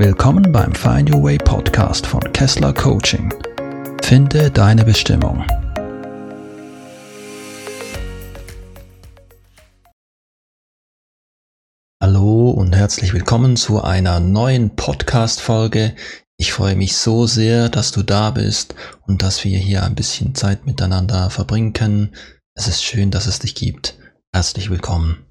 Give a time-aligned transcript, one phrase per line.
[0.00, 3.34] Willkommen beim Find Your Way Podcast von Kessler Coaching.
[4.00, 5.44] Finde deine Bestimmung.
[12.00, 15.96] Hallo und herzlich willkommen zu einer neuen Podcast-Folge.
[16.36, 18.76] Ich freue mich so sehr, dass du da bist
[19.08, 22.14] und dass wir hier ein bisschen Zeit miteinander verbringen können.
[22.54, 23.98] Es ist schön, dass es dich gibt.
[24.32, 25.27] Herzlich willkommen.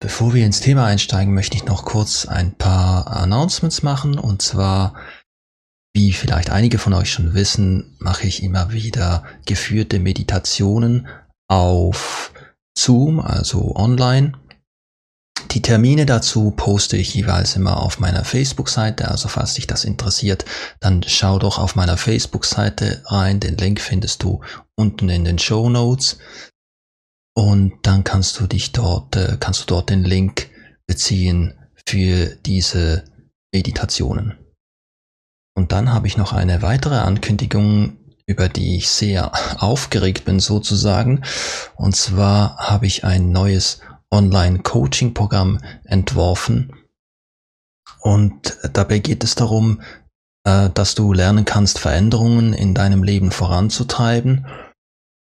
[0.00, 4.18] Bevor wir ins Thema einsteigen, möchte ich noch kurz ein paar Announcements machen.
[4.18, 4.94] Und zwar,
[5.94, 11.08] wie vielleicht einige von euch schon wissen, mache ich immer wieder geführte Meditationen
[11.48, 12.32] auf
[12.76, 14.32] Zoom, also online.
[15.52, 20.44] Die Termine dazu poste ich jeweils immer auf meiner Facebook-Seite, also falls dich das interessiert,
[20.80, 23.38] dann schau doch auf meiner Facebook-Seite rein.
[23.38, 24.40] Den Link findest du
[24.74, 26.18] unten in den Show Notes
[27.34, 30.50] und dann kannst du dich dort, äh, kannst du dort den Link
[30.86, 31.54] beziehen
[31.86, 33.04] für diese
[33.52, 34.38] Meditationen.
[35.56, 41.22] Und dann habe ich noch eine weitere Ankündigung, über die ich sehr aufgeregt bin sozusagen.
[41.76, 46.72] Und zwar habe ich ein neues Online-Coaching-Programm entworfen.
[48.00, 49.82] Und dabei geht es darum,
[50.44, 54.46] äh, dass du lernen kannst, Veränderungen in deinem Leben voranzutreiben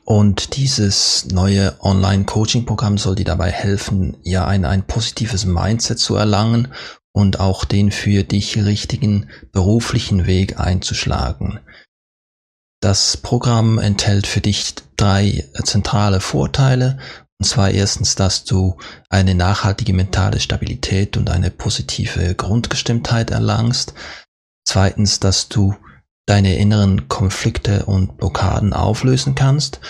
[0.05, 6.69] und dieses neue Online-Coaching-Programm soll dir dabei helfen, ja ein, ein positives Mindset zu erlangen
[7.12, 11.61] und auch den für dich richtigen beruflichen Weg einzuschlagen.
[12.80, 16.98] Das Programm enthält für dich drei zentrale Vorteile.
[17.39, 18.77] Und zwar erstens, dass du
[19.08, 23.95] eine nachhaltige mentale Stabilität und eine positive Grundgestimmtheit erlangst.
[24.64, 25.77] Zweitens, dass du
[26.27, 29.81] deine inneren Konflikte und Blockaden auflösen kannst.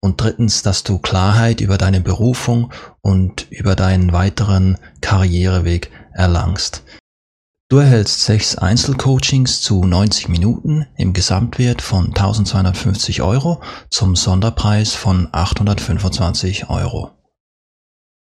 [0.00, 6.84] Und drittens, dass du Klarheit über deine Berufung und über deinen weiteren Karriereweg erlangst.
[7.70, 15.28] Du erhältst sechs Einzelcoachings zu 90 Minuten im Gesamtwert von 1250 Euro zum Sonderpreis von
[15.32, 17.10] 825 Euro.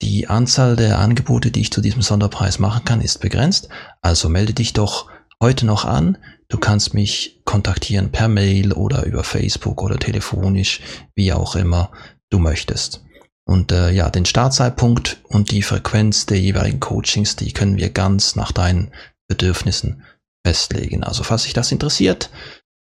[0.03, 3.69] Die Anzahl der Angebote, die ich zu diesem Sonderpreis machen kann, ist begrenzt,
[4.01, 5.09] also melde dich doch
[5.41, 6.17] heute noch an.
[6.49, 10.81] Du kannst mich kontaktieren per Mail oder über Facebook oder telefonisch,
[11.15, 11.91] wie auch immer
[12.29, 13.03] du möchtest.
[13.45, 18.35] Und äh, ja, den Startzeitpunkt und die Frequenz der jeweiligen Coachings, die können wir ganz
[18.35, 18.91] nach deinen
[19.27, 20.03] Bedürfnissen
[20.45, 21.03] festlegen.
[21.03, 22.29] Also falls dich das interessiert,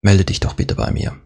[0.03, 1.19] melde dich doch bitte bei mir.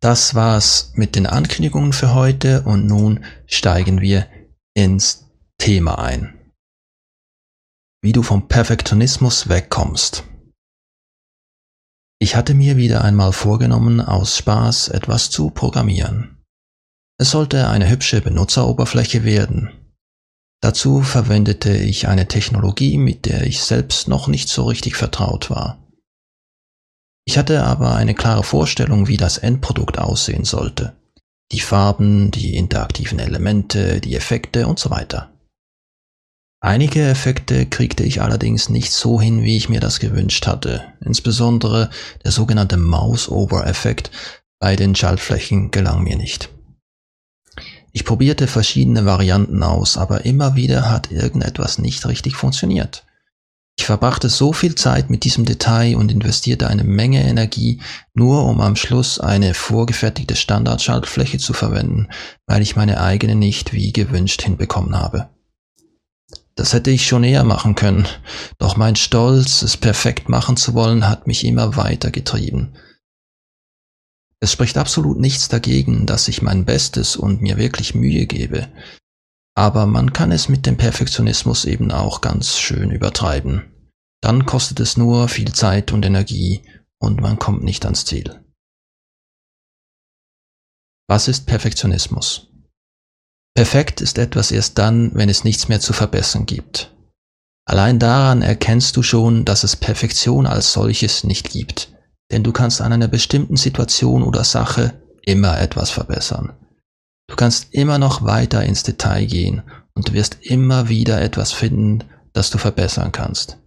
[0.00, 4.26] Das war's mit den Ankündigungen für heute und nun steigen wir
[4.74, 5.26] ins
[5.58, 6.52] Thema ein.
[8.02, 10.24] Wie du vom Perfektionismus wegkommst.
[12.22, 16.36] Ich hatte mir wieder einmal vorgenommen, aus Spaß etwas zu programmieren.
[17.18, 19.70] Es sollte eine hübsche Benutzeroberfläche werden.
[20.62, 25.90] Dazu verwendete ich eine Technologie, mit der ich selbst noch nicht so richtig vertraut war.
[27.24, 30.96] Ich hatte aber eine klare Vorstellung, wie das Endprodukt aussehen sollte.
[31.52, 35.29] Die Farben, die interaktiven Elemente, die Effekte und so weiter.
[36.62, 40.92] Einige Effekte kriegte ich allerdings nicht so hin, wie ich mir das gewünscht hatte.
[41.02, 41.88] Insbesondere
[42.22, 44.10] der sogenannte Mouse-Over-Effekt
[44.58, 46.50] bei den Schaltflächen gelang mir nicht.
[47.92, 53.06] Ich probierte verschiedene Varianten aus, aber immer wieder hat irgendetwas nicht richtig funktioniert.
[53.78, 57.80] Ich verbrachte so viel Zeit mit diesem Detail und investierte eine Menge Energie,
[58.12, 62.08] nur um am Schluss eine vorgefertigte Standardschaltfläche zu verwenden,
[62.46, 65.30] weil ich meine eigene nicht wie gewünscht hinbekommen habe.
[66.60, 68.06] Das hätte ich schon eher machen können,
[68.58, 72.74] doch mein Stolz, es perfekt machen zu wollen, hat mich immer weiter getrieben.
[74.40, 78.68] Es spricht absolut nichts dagegen, dass ich mein Bestes und mir wirklich Mühe gebe,
[79.54, 83.94] aber man kann es mit dem Perfektionismus eben auch ganz schön übertreiben.
[84.20, 86.60] Dann kostet es nur viel Zeit und Energie
[86.98, 88.44] und man kommt nicht ans Ziel.
[91.08, 92.49] Was ist Perfektionismus?
[93.54, 96.94] Perfekt ist etwas erst dann, wenn es nichts mehr zu verbessern gibt.
[97.66, 101.92] Allein daran erkennst du schon, dass es Perfektion als solches nicht gibt,
[102.32, 106.52] denn du kannst an einer bestimmten Situation oder Sache immer etwas verbessern.
[107.28, 109.62] Du kannst immer noch weiter ins Detail gehen
[109.94, 113.58] und wirst immer wieder etwas finden, das du verbessern kannst.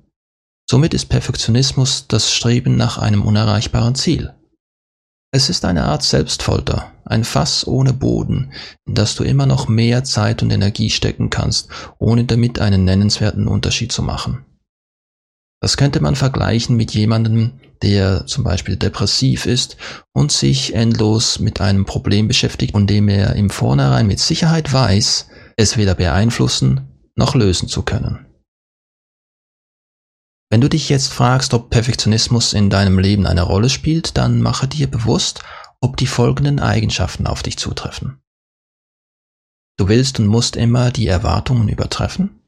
[0.70, 4.34] Somit ist Perfektionismus das Streben nach einem unerreichbaren Ziel.
[5.36, 8.54] Es ist eine Art Selbstfolter, ein Fass ohne Boden,
[8.86, 13.48] in das du immer noch mehr Zeit und Energie stecken kannst, ohne damit einen nennenswerten
[13.48, 14.46] Unterschied zu machen.
[15.60, 19.76] Das könnte man vergleichen mit jemandem, der zum Beispiel depressiv ist
[20.14, 25.30] und sich endlos mit einem Problem beschäftigt, von dem er im Vornherein mit Sicherheit weiß,
[25.58, 28.28] es weder beeinflussen noch lösen zu können.
[30.54, 34.68] Wenn du dich jetzt fragst, ob Perfektionismus in deinem Leben eine Rolle spielt, dann mache
[34.68, 35.42] dir bewusst,
[35.82, 38.22] ob die folgenden Eigenschaften auf dich zutreffen.
[39.80, 42.40] Du willst und musst immer die Erwartungen übertreffen.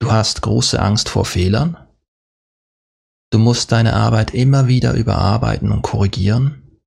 [0.00, 1.76] Du hast große Angst vor Fehlern.
[3.32, 6.78] Du musst deine Arbeit immer wieder überarbeiten und korrigieren.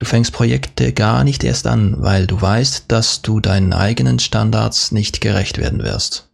[0.00, 4.90] Du fängst Projekte gar nicht erst an, weil du weißt, dass du deinen eigenen Standards
[4.90, 6.30] nicht gerecht werden wirst.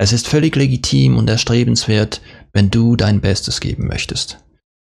[0.00, 2.22] Es ist völlig legitim und erstrebenswert,
[2.54, 4.42] wenn du dein Bestes geben möchtest.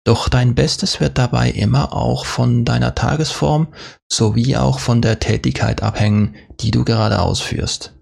[0.06, 3.74] Doch dein Bestes wird dabei immer auch von deiner Tagesform
[4.10, 7.94] sowie auch von der Tätigkeit abhängen, die du gerade ausführst.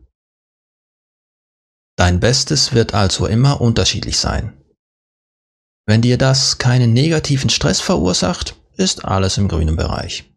[1.98, 4.64] Dein Bestes wird also immer unterschiedlich sein.
[5.88, 10.31] Wenn dir das keinen negativen Stress verursacht, ist alles im grünen Bereich.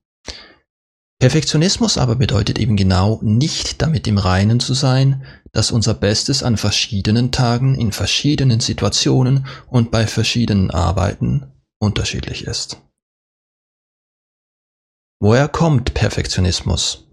[1.25, 6.59] Perfektionismus aber bedeutet eben genau nicht damit im Reinen zu sein, dass unser Bestes an
[6.59, 12.77] verschiedenen Tagen, in verschiedenen Situationen und bei verschiedenen Arbeiten unterschiedlich ist.
[15.19, 17.07] Woher kommt Perfektionismus?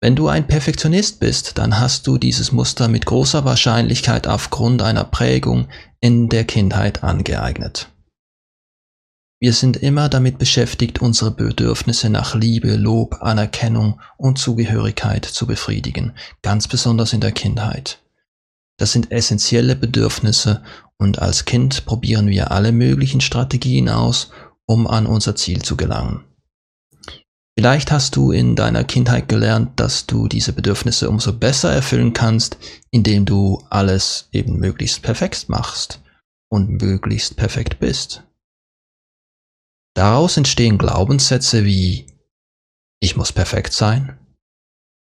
[0.00, 5.04] Wenn du ein Perfektionist bist, dann hast du dieses Muster mit großer Wahrscheinlichkeit aufgrund einer
[5.04, 5.68] Prägung
[6.00, 7.90] in der Kindheit angeeignet.
[9.38, 16.14] Wir sind immer damit beschäftigt, unsere Bedürfnisse nach Liebe, Lob, Anerkennung und Zugehörigkeit zu befriedigen,
[16.40, 18.02] ganz besonders in der Kindheit.
[18.78, 20.62] Das sind essentielle Bedürfnisse
[20.96, 24.30] und als Kind probieren wir alle möglichen Strategien aus,
[24.66, 26.24] um an unser Ziel zu gelangen.
[27.58, 32.58] Vielleicht hast du in deiner Kindheit gelernt, dass du diese Bedürfnisse umso besser erfüllen kannst,
[32.90, 36.02] indem du alles eben möglichst perfekt machst
[36.50, 38.25] und möglichst perfekt bist.
[39.96, 42.06] Daraus entstehen Glaubenssätze wie
[43.00, 44.18] ich muss perfekt sein,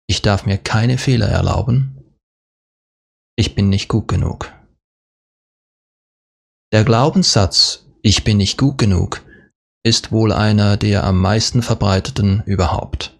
[0.09, 2.17] ich darf mir keine Fehler erlauben,
[3.37, 4.51] ich bin nicht gut genug.
[6.73, 9.23] Der Glaubenssatz ich bin nicht gut genug
[9.85, 13.19] ist wohl einer der am meisten verbreiteten überhaupt.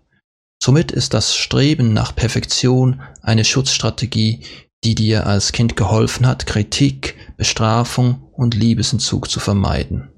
[0.63, 4.45] Somit ist das Streben nach Perfektion eine Schutzstrategie,
[4.85, 10.11] die dir als Kind geholfen hat, Kritik, Bestrafung und Liebesentzug zu vermeiden.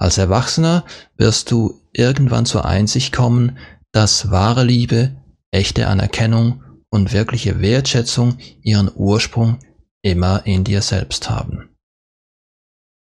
[0.00, 0.84] Als Erwachsener
[1.16, 3.58] wirst du irgendwann zur Einsicht kommen,
[3.92, 5.16] dass wahre Liebe,
[5.50, 9.58] echte Anerkennung und wirkliche Wertschätzung ihren Ursprung
[10.02, 11.68] immer in dir selbst haben.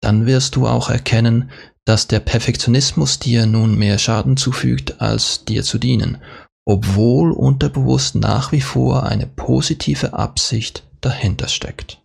[0.00, 1.50] Dann wirst du auch erkennen,
[1.84, 6.22] dass der Perfektionismus dir nun mehr Schaden zufügt, als dir zu dienen,
[6.66, 12.00] obwohl unterbewusst nach wie vor eine positive Absicht dahinter steckt.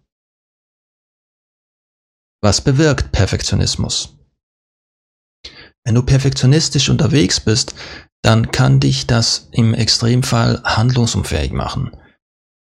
[2.42, 4.19] Was bewirkt Perfektionismus?
[5.86, 7.76] Wenn du perfektionistisch unterwegs bist,
[8.22, 11.92] dann kann dich das im Extremfall handlungsunfähig machen.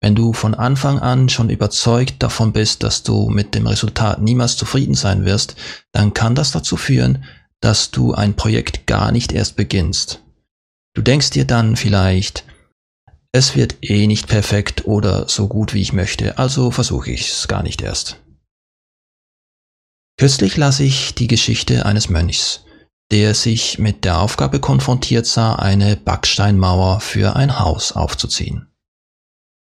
[0.00, 4.56] Wenn du von Anfang an schon überzeugt davon bist, dass du mit dem Resultat niemals
[4.56, 5.56] zufrieden sein wirst,
[5.93, 7.25] dann kann das dazu führen,
[7.61, 10.23] dass du ein Projekt gar nicht erst beginnst.
[10.94, 12.44] Du denkst dir dann vielleicht,
[13.32, 17.49] es wird eh nicht perfekt oder so gut wie ich möchte, also versuche ich es
[17.49, 18.21] gar nicht erst.
[20.17, 22.64] Kürzlich las ich die Geschichte eines Mönchs,
[23.11, 28.69] der sich mit der Aufgabe konfrontiert sah, eine Backsteinmauer für ein Haus aufzuziehen.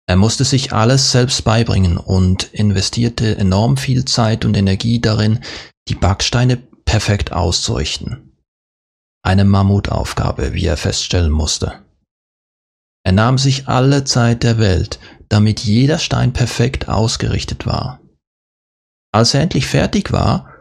[0.09, 5.41] Er musste sich alles selbst beibringen und investierte enorm viel Zeit und Energie darin,
[5.89, 8.33] die Backsteine perfekt auszurichten.
[9.25, 11.83] Eine Mammutaufgabe, wie er feststellen musste.
[13.05, 18.01] Er nahm sich alle Zeit der Welt, damit jeder Stein perfekt ausgerichtet war.
[19.13, 20.53] Als er endlich fertig war,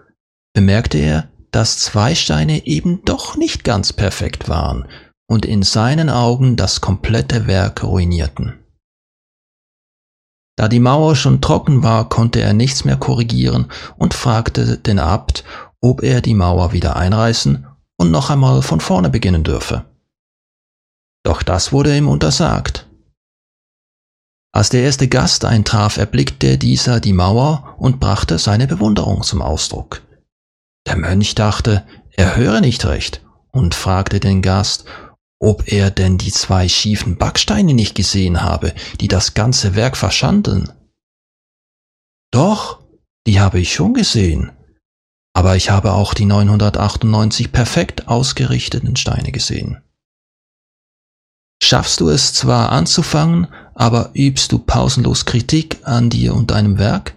[0.53, 4.89] bemerkte er, dass zwei Steine eben doch nicht ganz perfekt waren
[5.25, 8.59] und in seinen Augen das komplette Werk ruinierten.
[10.57, 15.45] Da die Mauer schon trocken war, konnte er nichts mehr korrigieren und fragte den Abt,
[15.79, 17.65] ob er die Mauer wieder einreißen
[17.97, 19.85] und noch einmal von vorne beginnen dürfe.
[21.23, 22.89] Doch das wurde ihm untersagt.
[24.53, 30.01] Als der erste Gast eintraf, erblickte dieser die Mauer und brachte seine Bewunderung zum Ausdruck.
[30.85, 34.85] Der Mönch dachte, er höre nicht recht und fragte den Gast,
[35.39, 40.71] ob er denn die zwei schiefen Backsteine nicht gesehen habe, die das ganze Werk verschandeln.
[42.31, 42.83] Doch,
[43.27, 44.51] die habe ich schon gesehen,
[45.33, 49.81] aber ich habe auch die 998 perfekt ausgerichteten Steine gesehen.
[51.61, 57.15] Schaffst du es zwar anzufangen, aber übst du pausenlos Kritik an dir und deinem Werk?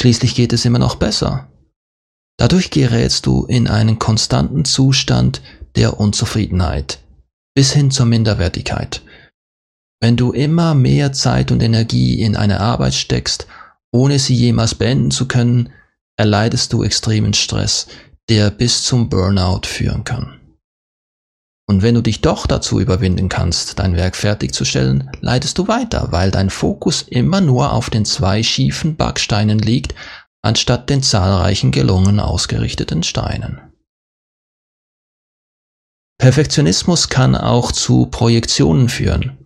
[0.00, 1.48] Schließlich geht es immer noch besser.
[2.38, 5.40] Dadurch gerätst du in einen konstanten Zustand
[5.74, 7.00] der Unzufriedenheit
[7.54, 9.02] bis hin zur Minderwertigkeit.
[10.00, 13.46] Wenn du immer mehr Zeit und Energie in eine Arbeit steckst,
[13.92, 15.70] ohne sie jemals beenden zu können,
[16.18, 17.86] erleidest du extremen Stress,
[18.28, 20.40] der bis zum Burnout führen kann.
[21.68, 26.30] Und wenn du dich doch dazu überwinden kannst, dein Werk fertigzustellen, leitest du weiter, weil
[26.30, 29.94] dein Fokus immer nur auf den zwei schiefen Backsteinen liegt,
[30.46, 33.60] anstatt den zahlreichen gelungen ausgerichteten Steinen.
[36.18, 39.36] Perfektionismus kann auch zu Projektionen führen.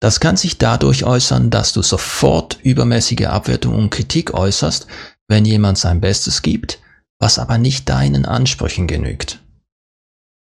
[0.00, 4.86] Das kann sich dadurch äußern, dass du sofort übermäßige Abwertung und Kritik äußerst,
[5.26, 6.78] wenn jemand sein Bestes gibt,
[7.18, 9.42] was aber nicht deinen Ansprüchen genügt.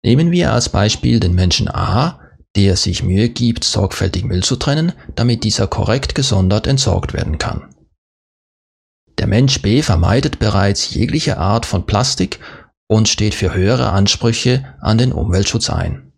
[0.04, 2.22] Nehmen wir als Beispiel den Menschen A,
[2.56, 7.76] der sich Mühe gibt, sorgfältig Müll zu trennen, damit dieser korrekt gesondert entsorgt werden kann.
[9.22, 12.40] Der Mensch B vermeidet bereits jegliche Art von Plastik
[12.88, 16.12] und steht für höhere Ansprüche an den Umweltschutz ein.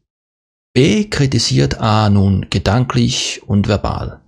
[0.74, 4.22] B kritisiert A nun gedanklich und verbal.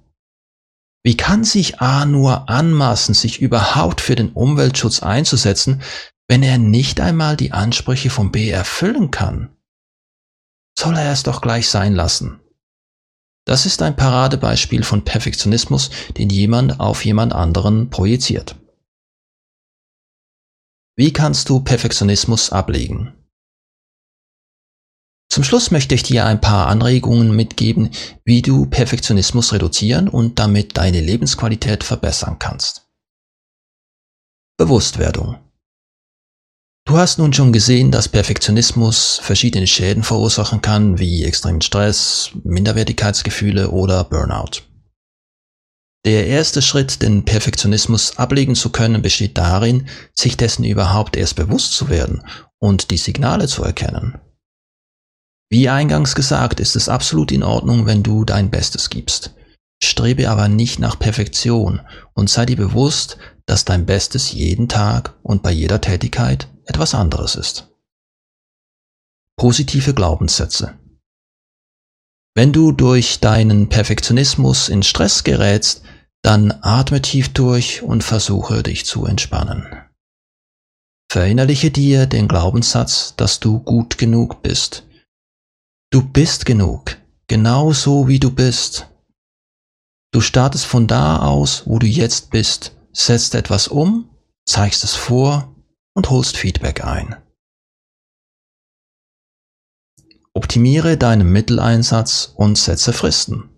[1.06, 5.82] Wie kann sich A nur anmaßen, sich überhaupt für den Umweltschutz einzusetzen,
[6.28, 9.56] wenn er nicht einmal die Ansprüche von B erfüllen kann?
[10.78, 12.42] Soll er es doch gleich sein lassen.
[13.46, 18.58] Das ist ein Paradebeispiel von Perfektionismus, den jemand auf jemand anderen projiziert.
[20.98, 23.14] Wie kannst du Perfektionismus ablegen?
[25.30, 27.90] Zum Schluss möchte ich dir ein paar Anregungen mitgeben,
[28.24, 32.88] wie du Perfektionismus reduzieren und damit deine Lebensqualität verbessern kannst.
[34.58, 35.38] Bewusstwerdung.
[36.88, 43.72] Du hast nun schon gesehen, dass Perfektionismus verschiedene Schäden verursachen kann, wie extremen Stress, Minderwertigkeitsgefühle
[43.72, 44.62] oder Burnout.
[46.06, 51.74] Der erste Schritt, den Perfektionismus ablegen zu können, besteht darin, sich dessen überhaupt erst bewusst
[51.74, 52.24] zu werden
[52.60, 54.20] und die Signale zu erkennen.
[55.50, 59.34] Wie eingangs gesagt, ist es absolut in Ordnung, wenn du dein Bestes gibst.
[59.84, 61.82] Strebe aber nicht nach Perfektion
[62.14, 67.36] und sei dir bewusst, dass dein Bestes jeden Tag und bei jeder Tätigkeit etwas anderes
[67.36, 67.68] ist.
[69.38, 70.78] Positive Glaubenssätze.
[72.36, 75.84] Wenn du durch deinen Perfektionismus in Stress gerätst,
[76.26, 79.64] dann atme tief durch und versuche dich zu entspannen.
[81.08, 84.88] Verinnerliche dir den Glaubenssatz, dass du gut genug bist.
[85.92, 88.88] Du bist genug, genau so wie du bist.
[90.12, 94.10] Du startest von da aus, wo du jetzt bist, setzt etwas um,
[94.48, 95.54] zeigst es vor
[95.94, 97.18] und holst Feedback ein.
[100.34, 103.55] Optimiere deinen Mitteleinsatz und setze Fristen.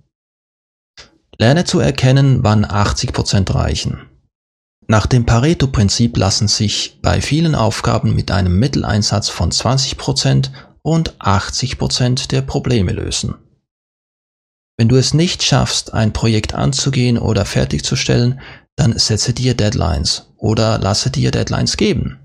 [1.39, 4.10] Lerne zu erkennen, wann 80% reichen.
[4.88, 10.51] Nach dem Pareto-Prinzip lassen sich bei vielen Aufgaben mit einem Mitteleinsatz von 20%
[10.82, 13.36] und 80% der Probleme lösen.
[14.77, 18.39] Wenn du es nicht schaffst, ein Projekt anzugehen oder fertigzustellen,
[18.75, 22.20] dann setze dir Deadlines oder lasse dir Deadlines geben.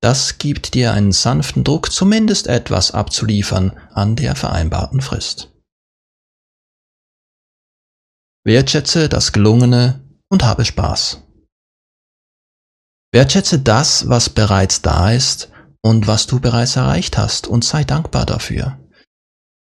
[0.00, 5.50] Das gibt dir einen sanften Druck, zumindest etwas abzuliefern an der vereinbarten Frist.
[8.44, 11.22] Wertschätze das Gelungene und habe Spaß.
[13.12, 15.50] Wertschätze das, was bereits da ist
[15.82, 18.78] und was du bereits erreicht hast und sei dankbar dafür.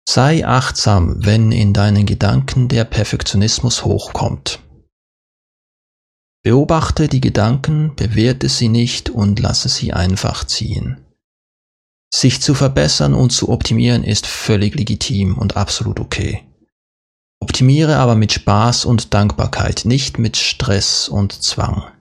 [0.09, 4.59] Sei achtsam, wenn in deinen Gedanken der Perfektionismus hochkommt.
[6.43, 11.05] Beobachte die Gedanken, bewerte sie nicht und lasse sie einfach ziehen.
[12.13, 16.47] Sich zu verbessern und zu optimieren ist völlig legitim und absolut okay.
[17.41, 21.91] Optimiere aber mit Spaß und Dankbarkeit, nicht mit Stress und Zwang.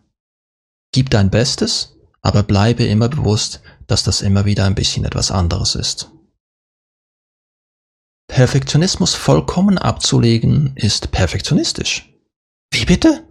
[0.93, 5.75] Gib dein Bestes, aber bleibe immer bewusst, dass das immer wieder ein bisschen etwas anderes
[5.75, 6.11] ist.
[8.29, 12.11] Perfektionismus vollkommen abzulegen ist perfektionistisch.
[12.73, 13.29] Wie bitte?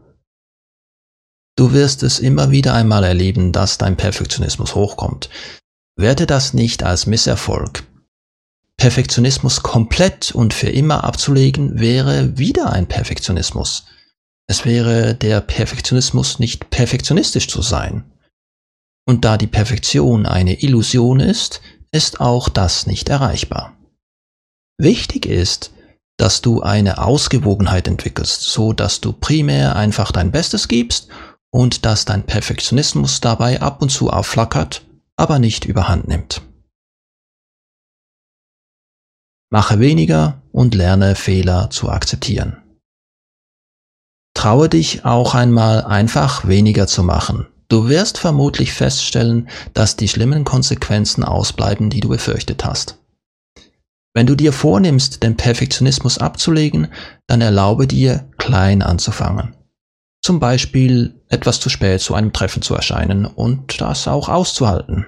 [1.55, 5.29] Du wirst es immer wieder einmal erleben, dass dein Perfektionismus hochkommt.
[5.95, 7.83] Werte das nicht als Misserfolg,
[8.77, 13.85] Perfektionismus komplett und für immer abzulegen, wäre wieder ein Perfektionismus.
[14.47, 18.03] Es wäre der Perfektionismus nicht perfektionistisch zu sein.
[19.07, 21.61] Und da die Perfektion eine Illusion ist,
[21.91, 23.77] ist auch das nicht erreichbar.
[24.77, 25.71] Wichtig ist,
[26.17, 31.09] dass du eine Ausgewogenheit entwickelst, so dass du primär einfach dein Bestes gibst
[31.51, 36.41] und dass dein Perfektionismus dabei ab und zu aufflackert, aber nicht überhand nimmt.
[39.53, 42.57] Mache weniger und lerne Fehler zu akzeptieren.
[44.33, 47.45] Traue dich auch einmal einfach weniger zu machen.
[47.69, 52.97] Du wirst vermutlich feststellen, dass die schlimmen Konsequenzen ausbleiben, die du befürchtet hast.
[54.15, 56.87] Wenn du dir vornimmst, den Perfektionismus abzulegen,
[57.27, 59.55] dann erlaube dir, klein anzufangen.
[60.23, 65.05] Zum Beispiel etwas zu spät zu einem Treffen zu erscheinen und das auch auszuhalten.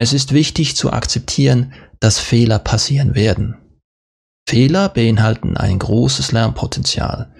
[0.00, 3.56] Es ist wichtig zu akzeptieren, dass Fehler passieren werden.
[4.48, 7.32] Fehler beinhalten ein großes Lernpotenzial.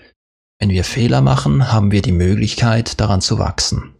[0.61, 3.95] Wenn wir Fehler machen, haben wir die Möglichkeit, daran zu wachsen.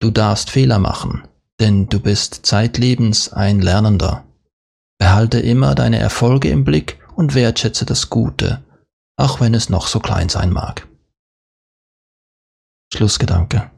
[0.00, 1.26] Du darfst Fehler machen,
[1.58, 4.24] denn du bist zeitlebens ein Lernender.
[4.98, 8.62] Behalte immer deine Erfolge im Blick und wertschätze das Gute,
[9.16, 10.86] auch wenn es noch so klein sein mag.
[12.92, 13.70] Schlussgedanke.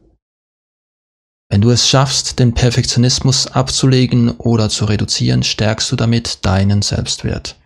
[1.52, 7.56] Wenn du es schaffst, den Perfektionismus abzulegen oder zu reduzieren, stärkst du damit deinen Selbstwert.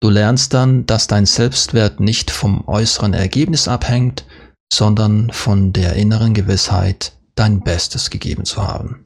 [0.00, 4.24] Du lernst dann, dass dein Selbstwert nicht vom äußeren Ergebnis abhängt,
[4.72, 9.04] sondern von der inneren Gewissheit, dein Bestes gegeben zu haben.